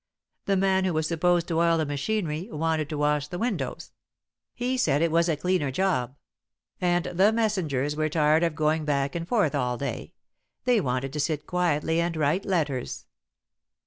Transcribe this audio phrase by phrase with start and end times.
[0.45, 3.91] The man who was supposed to oil the machinery wanted to wash the windows
[4.55, 6.15] he said it was a cleaner job;
[6.81, 10.15] and the messengers were tired of going back and forth all day
[10.65, 13.05] they wanted to sit quietly and write letters.